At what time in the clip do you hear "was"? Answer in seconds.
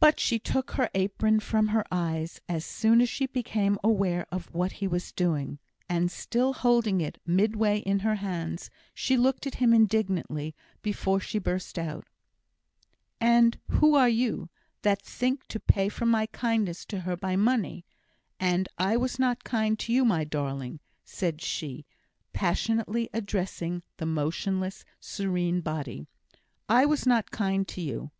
4.88-5.12, 18.96-19.16, 26.84-27.06